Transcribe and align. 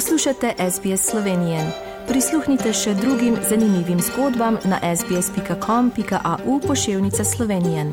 Poslušate 0.00 0.54
SBS 0.70 1.10
Slovenije. 1.10 1.72
Prisluhnite 2.08 2.72
še 2.72 2.94
drugim 2.94 3.34
zanimivim 3.48 3.98
zgodbam 4.00 4.56
na 4.64 4.78
sbsp.com.au 4.96 6.60
pošiljka 6.60 7.24
Slovenije. 7.24 7.84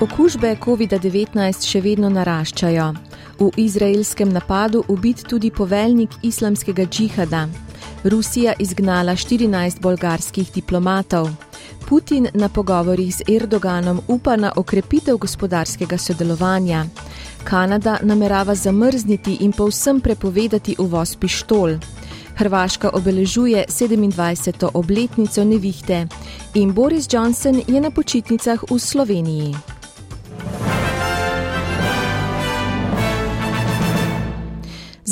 Okužbe 0.00 0.56
COVID-19 0.60 1.66
še 1.66 1.80
vedno 1.80 2.08
naraščajo. 2.14 2.92
V 3.38 3.50
izraelskem 3.56 4.28
napadu 4.28 4.84
ubit 4.88 5.22
tudi 5.28 5.50
poveljnik 5.50 6.10
islamskega 6.22 6.86
džihada. 6.86 7.48
Rusija 8.04 8.52
izgnala 8.58 9.12
14 9.12 9.80
bolgarskih 9.80 10.52
diplomatov. 10.54 11.30
Putin 11.88 12.28
na 12.34 12.48
pogovorih 12.48 13.14
z 13.14 13.22
Erdoganom 13.28 14.00
upa 14.08 14.36
na 14.36 14.52
okrepitev 14.56 15.16
gospodarskega 15.16 15.98
sodelovanja. 15.98 16.86
Kanada 17.44 17.98
namerava 18.02 18.54
zamrzniti 18.54 19.36
in 19.40 19.52
povsem 19.52 20.00
prepovedati 20.00 20.76
uvoz 20.78 21.16
pištol. 21.16 21.76
Hrvaška 22.36 22.90
obeležuje 22.92 23.64
27. 23.68 24.70
obletnico 24.74 25.44
nevihte 25.44 26.06
in 26.54 26.72
Boris 26.72 27.08
Johnson 27.12 27.62
je 27.68 27.80
na 27.80 27.90
počitnicah 27.90 28.64
v 28.70 28.78
Sloveniji. 28.78 29.73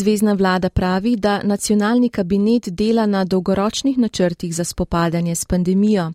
Zvezdna 0.03 0.33
vlada 0.33 0.69
pravi, 0.69 1.17
da 1.17 1.41
nacionalni 1.42 2.08
kabinet 2.08 2.69
dela 2.69 3.06
na 3.06 3.25
dolgoročnih 3.25 3.98
načrtih 3.98 4.55
za 4.55 4.64
spopadanje 4.64 5.34
s 5.34 5.44
pandemijo, 5.44 6.09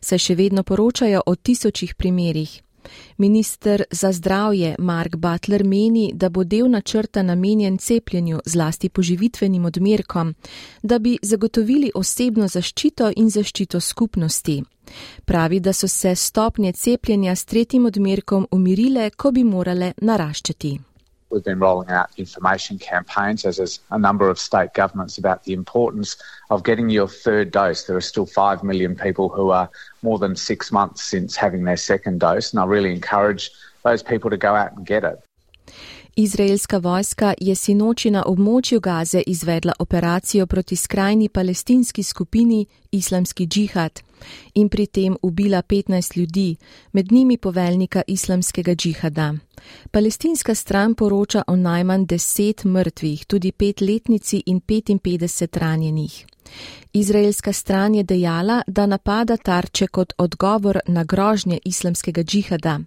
saj 0.00 0.18
še 0.18 0.34
vedno 0.38 0.62
poročajo 0.62 1.22
o 1.26 1.34
tisočih 1.34 1.94
primerjih. 1.94 2.52
Ministr 3.18 3.82
za 3.90 4.12
zdravje 4.12 4.76
Mark 4.78 5.16
Butler 5.16 5.64
meni, 5.64 6.12
da 6.14 6.28
bo 6.28 6.44
del 6.44 6.70
načrta 6.70 7.22
namenjen 7.22 7.78
cepljenju 7.78 8.38
zlasti 8.46 8.88
poživitvenim 8.88 9.64
odmerkom, 9.64 10.34
da 10.82 10.98
bi 10.98 11.16
zagotovili 11.22 11.90
osebno 11.94 12.48
zaščito 12.48 13.10
in 13.16 13.30
zaščito 13.30 13.80
skupnosti. 13.80 14.62
Pravi, 15.24 15.60
da 15.60 15.72
so 15.72 15.88
se 15.88 16.14
stopnje 16.14 16.72
cepljenja 16.72 17.34
s 17.34 17.44
tretjim 17.44 17.90
odmerkom 17.90 18.46
umirile, 18.50 19.10
ko 19.10 19.32
bi 19.32 19.44
morale 19.44 19.92
naraščati. 19.96 20.91
We've 21.32 21.42
been 21.42 21.58
rolling 21.58 21.88
out 21.88 22.10
information 22.18 22.78
campaigns, 22.78 23.46
as 23.46 23.58
is 23.58 23.80
a 23.90 23.98
number 23.98 24.28
of 24.28 24.38
state 24.38 24.74
governments, 24.74 25.18
about 25.18 25.44
the 25.44 25.54
importance 25.54 26.16
of 26.50 26.62
getting 26.62 26.90
your 26.90 27.08
third 27.08 27.50
dose. 27.50 27.84
There 27.84 27.96
are 27.96 28.08
still 28.12 28.26
5 28.26 28.62
million 28.62 28.94
people 28.94 29.28
who 29.28 29.50
are 29.50 29.68
more 30.02 30.18
than 30.18 30.36
six 30.36 30.70
months 30.70 31.02
since 31.02 31.34
having 31.34 31.64
their 31.64 31.78
second 31.78 32.20
dose, 32.20 32.52
and 32.52 32.60
I 32.60 32.66
really 32.66 32.92
encourage 32.92 33.50
those 33.82 34.02
people 34.02 34.30
to 34.30 34.36
go 34.36 34.54
out 34.54 34.76
and 34.76 34.86
get 34.86 35.04
it. 35.04 35.18
Izraelska 36.16 36.78
vojska 36.78 37.34
je 37.40 37.54
sinoči 37.54 38.10
na 38.10 38.22
območju 38.26 38.80
Gaze 38.80 39.22
izvedla 39.26 39.72
operacijo 39.78 40.46
proti 40.46 40.76
skrajni 40.76 41.28
palestinski 41.28 42.02
skupini 42.02 42.66
Islamski 42.90 43.46
džihad 43.46 44.00
in 44.54 44.68
pri 44.68 44.86
tem 44.86 45.16
ubila 45.22 45.62
15 45.62 46.16
ljudi, 46.16 46.56
med 46.92 47.12
njimi 47.12 47.36
poveljnika 47.36 48.02
islamskega 48.06 48.74
džihada. 48.74 49.34
Palestinska 49.90 50.54
stran 50.54 50.94
poroča 50.94 51.42
o 51.46 51.56
najmanj 51.56 52.06
10 52.06 52.66
mrtvih, 52.66 53.24
tudi 53.26 53.52
petletnici 53.52 54.42
in 54.46 54.60
55 54.60 55.58
ranjenih. 55.58 56.26
Izraelska 56.92 57.52
stran 57.52 57.94
je 57.94 58.02
dejala, 58.02 58.62
da 58.66 58.86
napada 58.86 59.36
tarče 59.36 59.86
kot 59.86 60.12
odgovor 60.18 60.78
na 60.86 61.04
grožnje 61.04 61.58
islamskega 61.64 62.22
džihada. 62.22 62.80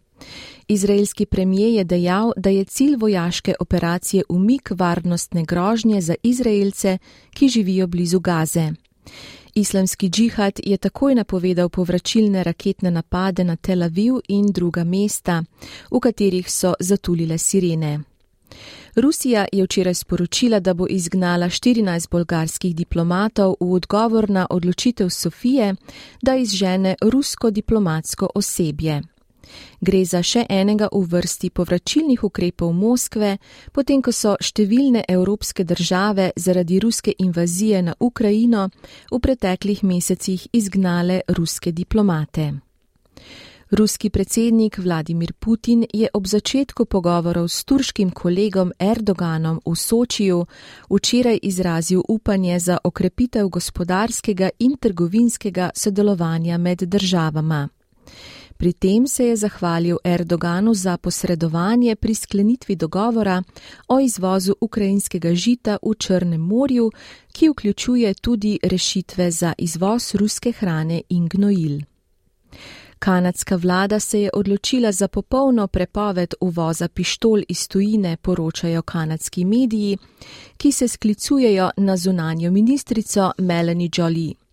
Izraelski 0.68 1.26
premijer 1.26 1.74
je 1.74 1.84
dejal, 1.84 2.32
da 2.38 2.50
je 2.50 2.64
cilj 2.64 2.96
vojaške 2.96 3.56
operacije 3.60 4.24
umik 4.30 4.72
varnostne 4.72 5.44
grožnje 5.44 6.02
za 6.02 6.16
Izraelce, 6.24 6.98
ki 7.34 7.50
živijo 7.50 7.88
blizu 7.88 8.20
Gaze. 8.20 8.72
Islamski 9.58 10.10
džihad 10.10 10.60
je 10.64 10.78
takoj 10.78 11.16
napovedal 11.16 11.70
povračilne 11.70 12.44
raketne 12.44 12.92
napade 12.92 13.44
na 13.44 13.56
Tel 13.56 13.84
Aviv 13.84 14.14
in 14.28 14.52
druga 14.52 14.84
mesta, 14.84 15.44
v 15.92 16.00
katerih 16.00 16.52
so 16.52 16.74
zatulile 16.80 17.38
sirene. 17.38 18.00
Rusija 18.96 19.46
je 19.52 19.64
včeraj 19.64 19.94
sporočila, 19.94 20.60
da 20.60 20.74
bo 20.74 20.88
izgnala 20.90 21.46
14 21.46 22.10
bolgarskih 22.12 22.76
diplomatov 22.76 23.56
v 23.60 23.74
odgovor 23.74 24.30
na 24.30 24.48
odločitev 24.50 25.10
Sofije, 25.10 25.76
da 26.22 26.36
izžene 26.36 26.96
rusko 27.02 27.52
diplomatsko 27.52 28.30
osebje. 28.36 29.02
Gre 29.82 30.06
za 30.06 30.22
še 30.24 30.46
enega 30.50 30.90
v 30.92 31.02
vrsti 31.12 31.50
povračilnih 31.50 32.24
ukrepov 32.24 32.74
Moskve, 32.74 33.38
potem 33.72 34.02
ko 34.02 34.12
so 34.12 34.36
številne 34.40 35.06
evropske 35.08 35.64
države 35.64 36.32
zaradi 36.36 36.80
ruske 36.80 37.14
invazije 37.18 37.82
na 37.82 37.96
Ukrajino 38.00 38.70
v 39.12 39.20
preteklih 39.20 39.84
mesecih 39.84 40.48
izgnale 40.54 41.22
ruske 41.28 41.72
diplomate. 41.72 42.54
Ruski 43.72 44.10
predsednik 44.10 44.78
Vladimir 44.78 45.34
Putin 45.34 45.86
je 45.94 46.08
ob 46.14 46.28
začetku 46.28 46.86
pogovorov 46.86 47.48
s 47.50 47.64
turškim 47.64 48.12
kolegom 48.12 48.72
Erdoganom 48.80 49.60
v 49.66 49.76
Sočiju 49.76 50.46
včeraj 50.90 51.40
izrazil 51.42 52.04
upanje 52.08 52.60
za 52.60 52.78
okrepitev 52.84 53.50
gospodarskega 53.50 54.50
in 54.60 54.78
trgovinskega 54.78 55.70
sodelovanja 55.76 56.58
med 56.58 56.78
državama. 56.78 57.70
Pri 58.58 58.74
tem 58.74 59.08
se 59.08 59.26
je 59.26 59.36
zahvalil 59.36 59.98
Erdoganu 60.04 60.74
za 60.74 60.98
posredovanje 60.98 61.96
pri 61.96 62.16
sklenitvi 62.16 62.76
dogovora 62.76 63.44
o 63.88 64.00
izvozu 64.00 64.56
ukrajinskega 64.62 65.36
žita 65.36 65.78
v 65.84 65.96
Črnem 66.00 66.42
morju, 66.42 66.92
ki 67.32 67.50
vključuje 67.50 68.14
tudi 68.14 68.60
rešitve 68.64 69.32
za 69.32 69.54
izvoz 69.58 70.16
ruske 70.16 70.52
hrane 70.52 71.02
in 71.10 71.28
gnojil. 71.28 71.82
Kanadska 73.00 73.56
vlada 73.56 74.00
se 74.00 74.22
je 74.22 74.30
odločila 74.34 74.92
za 74.92 75.08
popolno 75.08 75.68
prepoved 75.68 76.34
uvoza 76.42 76.88
pištol 76.88 77.42
iz 77.50 77.68
tujine, 77.68 78.18
poročajo 78.18 78.82
kanadski 78.82 79.46
mediji, 79.46 79.98
ki 80.58 80.72
se 80.72 80.88
sklicujejo 80.88 81.72
na 81.78 81.98
zunanjo 81.98 82.52
ministrico 82.52 83.32
Melanie 83.38 83.90
Jolie. 83.98 84.45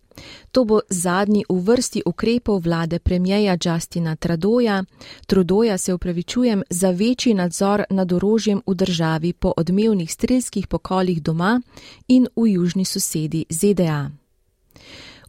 To 0.51 0.65
bo 0.65 0.79
zadnji 0.89 1.43
v 1.49 1.59
vrsti 1.61 2.01
ukrepov 2.05 2.63
vlade 2.63 2.99
premijeja 2.99 3.57
Justina 3.65 4.15
Tradoja. 4.15 4.83
Trudoja 5.25 5.77
se 5.77 5.93
upravičujem 5.93 6.63
za 6.69 6.91
večji 6.91 7.33
nadzor 7.33 7.83
nad 7.89 8.11
orožjem 8.11 8.61
v 8.67 8.75
državi 8.75 9.33
po 9.33 9.53
odmevnih 9.57 10.11
strelskih 10.11 10.67
pokolih 10.67 11.21
doma 11.23 11.61
in 12.07 12.27
v 12.35 12.47
južni 12.47 12.85
sosedi 12.85 13.45
ZDA. 13.49 14.22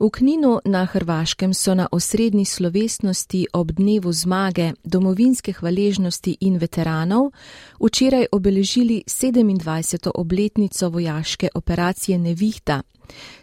V 0.01 0.11
Kninu 0.11 0.59
na 0.65 0.85
Hrvaškem 0.85 1.55
so 1.55 1.75
na 1.75 1.89
osrednji 1.93 2.45
slovesnosti 2.45 3.47
ob 3.53 3.73
dnevu 3.73 4.13
zmage, 4.13 4.73
domovinske 4.85 5.53
hvaležnosti 5.53 6.37
in 6.41 6.59
veteranov 6.59 7.31
včeraj 7.79 8.27
obeležili 8.33 9.05
27. 9.07 10.11
obletnico 10.15 10.89
vojaške 10.89 11.49
operacije 11.55 12.19
Nevihta, 12.19 12.83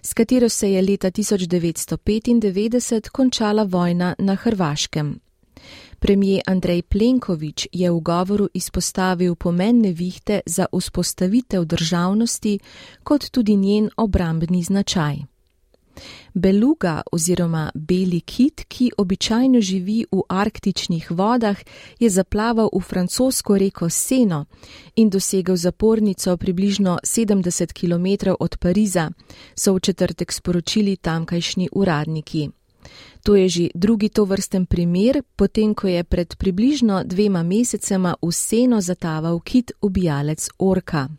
s 0.01 0.13
katero 0.13 0.50
se 0.50 0.72
je 0.72 0.81
leta 0.81 1.11
1995 1.11 3.09
končala 3.09 3.63
vojna 3.63 4.16
na 4.19 4.35
Hrvaškem. 4.35 5.19
Premijer 6.00 6.41
Andrej 6.47 6.81
Plenković 6.81 7.67
je 7.72 7.91
v 7.91 8.00
govoru 8.00 8.49
izpostavil 8.53 9.35
pomen 9.35 9.81
Nevihte 9.81 10.40
za 10.46 10.66
vzpostavitev 10.79 11.66
državnosti 11.66 12.59
kot 13.03 13.29
tudi 13.29 13.55
njen 13.55 13.90
obrambni 13.97 14.64
značaj. 14.64 15.30
Beluga 16.34 17.02
oziroma 17.11 17.72
beli 17.76 18.22
kit, 18.22 18.64
ki 18.67 18.91
običajno 18.97 19.61
živi 19.61 20.05
v 20.11 20.22
arktičnih 20.29 21.11
vodah, 21.11 21.58
je 21.99 22.09
zaplaval 22.09 22.70
v 22.73 22.82
francosko 22.82 23.58
reko 23.58 23.90
Seno 23.90 24.46
in 24.96 25.09
dosegel 25.09 25.55
zapornico 25.55 26.38
približno 26.38 26.99
70 27.03 27.73
km 27.73 28.32
od 28.40 28.58
Pariza, 28.58 29.11
so 29.55 29.73
v 29.73 29.79
četrtek 29.79 30.32
sporočili 30.32 30.96
tamkajšnji 30.97 31.70
uradniki. 31.72 32.49
To 33.23 33.35
je 33.35 33.49
že 33.49 33.70
drugi 33.76 34.09
to 34.09 34.26
vrsten 34.26 34.66
primer, 34.66 35.22
potem 35.35 35.73
ko 35.73 35.87
je 35.87 36.03
pred 36.03 36.35
približno 36.35 37.03
dvema 37.05 37.44
mesecema 37.44 38.16
v 38.22 38.32
Seno 38.32 38.82
zataval 38.82 39.40
kit 39.40 39.72
ubijalec 39.82 40.49
Orka. 40.58 41.09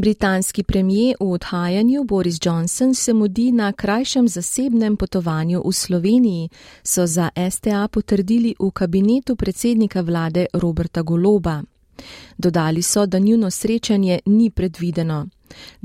Britanski 0.00 0.62
premijer 0.62 1.16
v 1.20 1.32
odhajanju 1.32 2.04
Boris 2.04 2.38
Johnson 2.42 2.94
se 2.94 3.14
mudi 3.14 3.52
na 3.52 3.72
krajšem 3.72 4.28
zasebnem 4.28 4.96
potovanju 4.96 5.62
v 5.64 5.72
Sloveniji, 5.72 6.48
so 6.82 7.06
za 7.06 7.30
STA 7.50 7.88
potrdili 7.88 8.54
v 8.60 8.70
kabinetu 8.70 9.36
predsednika 9.36 10.00
vlade 10.00 10.46
Roberta 10.52 11.02
Goloba. 11.02 11.62
Dodali 12.38 12.82
so, 12.82 13.06
da 13.06 13.18
njuno 13.18 13.50
srečanje 13.50 14.18
ni 14.26 14.50
predvideno. 14.50 15.28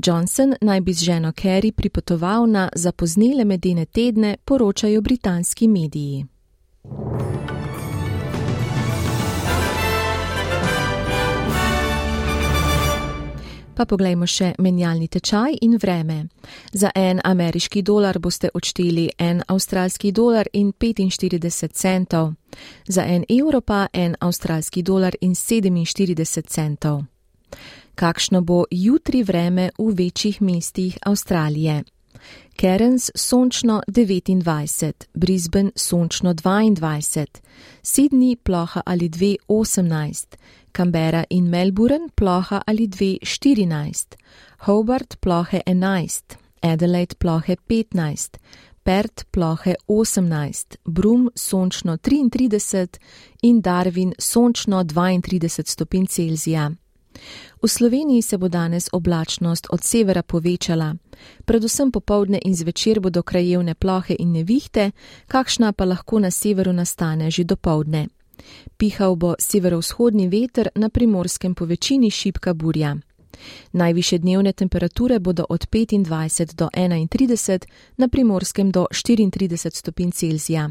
Johnson 0.06 0.54
naj 0.60 0.80
bi 0.80 0.92
z 0.92 1.04
ženo 1.04 1.32
Kerry 1.32 1.72
pripotoval 1.72 2.46
na 2.46 2.68
zapoznele 2.74 3.44
medene 3.44 3.84
tedne, 3.84 4.36
poročajo 4.44 5.00
britanski 5.00 5.68
mediji. 5.68 6.26
Pa 13.76 13.84
poglejmo 13.84 14.24
še 14.26 14.54
menjalni 14.58 15.08
tečaj 15.08 15.58
in 15.60 15.76
vreme. 15.76 16.28
Za 16.72 16.90
en 16.94 17.20
ameriški 17.24 17.82
dolar 17.82 18.18
boste 18.18 18.48
odšteli 18.54 19.10
en 19.18 19.42
avstralski 19.48 20.12
dolar 20.12 20.48
in 20.52 20.72
45 20.72 21.74
centov, 21.76 22.32
za 22.88 23.04
en 23.04 23.24
evro 23.28 23.60
pa 23.60 23.86
en 23.92 24.16
avstralski 24.20 24.82
dolar 24.82 25.12
in 25.20 25.34
47 25.34 26.48
centov. 26.48 27.04
Kakšno 27.94 28.40
bo 28.40 28.64
jutri 28.70 29.22
vreme 29.22 29.70
v 29.78 29.92
večjih 29.92 30.42
mestih 30.42 30.98
Avstralije? 31.02 31.84
Cairns 32.56 33.10
sončno 33.14 33.82
29, 33.86 34.92
Brisbane 35.14 35.70
sončno 35.74 36.34
22, 36.34 37.26
Sydney 37.82 38.36
ploha 38.36 38.80
ali 38.86 39.08
2 39.08 39.36
18, 39.48 40.36
Canberra 40.72 41.24
in 41.30 41.48
Melbourne 41.48 42.08
ploha 42.14 42.62
ali 42.66 42.86
2 42.86 43.18
14, 43.22 44.16
Hobart 44.58 45.16
plohe 45.20 45.60
11, 45.66 46.22
Adelaide 46.62 47.14
plohe 47.18 47.56
15, 47.56 48.38
Perth 48.82 49.24
plohe 49.30 49.74
18, 49.88 50.76
Brum 50.84 51.30
sončno 51.34 51.96
33 51.96 52.98
in 53.42 53.60
Darwin 53.60 54.12
sončno 54.18 54.84
32 54.84 55.66
stopinj 55.66 56.06
Celzija. 56.06 56.70
V 57.62 57.68
Sloveniji 57.68 58.22
se 58.22 58.38
bo 58.38 58.48
danes 58.48 58.88
oblačnost 58.92 59.66
od 59.70 59.84
severa 59.84 60.22
povečala, 60.22 60.94
predvsem 61.44 61.90
popovdne 61.90 62.38
in 62.44 62.54
zvečer 62.54 63.00
bodo 63.00 63.22
krajevne 63.22 63.74
plohe 63.74 64.16
in 64.18 64.32
nevihte, 64.32 64.90
kakšna 65.26 65.72
pa 65.72 65.84
lahko 65.84 66.18
na 66.18 66.30
severu 66.30 66.72
nastane 66.72 67.30
že 67.30 67.44
do 67.44 67.56
povdne. 67.56 68.08
Pihal 68.76 69.16
bo 69.16 69.34
severovzhodni 69.38 70.28
veter, 70.28 70.68
na 70.74 70.88
primorskem 70.88 71.54
po 71.54 71.64
večini 71.64 72.10
šipka 72.10 72.54
burja. 72.54 72.96
Najviše 73.72 74.18
dnevne 74.18 74.52
temperature 74.52 75.18
bodo 75.18 75.44
od 75.48 75.66
25 75.66 76.54
do 76.54 76.68
31, 76.74 77.66
na 77.96 78.08
primorskem 78.08 78.70
do 78.70 78.86
34 78.90 79.74
stopinj 79.74 80.10
Celzija. 80.10 80.70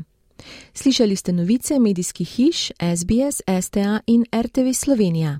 Slišali 0.74 1.16
ste 1.16 1.32
novice 1.32 1.80
medijskih 1.80 2.28
hiš 2.28 2.72
SBS, 2.98 3.42
STA 3.62 4.00
in 4.08 4.26
RTV 4.34 4.72
Slovenija. 4.74 5.40